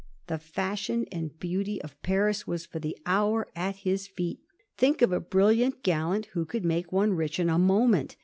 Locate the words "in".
7.39-7.51